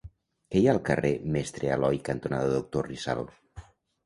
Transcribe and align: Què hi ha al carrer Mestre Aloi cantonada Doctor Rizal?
Què 0.53 0.61
hi 0.61 0.63
ha 0.69 0.71
al 0.71 0.79
carrer 0.87 1.11
Mestre 1.35 1.69
Aloi 1.75 2.01
cantonada 2.09 2.49
Doctor 2.55 2.89
Rizal? 2.89 3.23